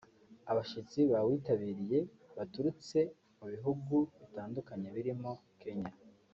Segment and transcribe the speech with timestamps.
[0.51, 1.99] Abashyitsi bawitabiriye
[2.37, 2.99] baturutse
[3.39, 5.31] mu bihugu bitandukanye birimo
[5.61, 5.93] Kenya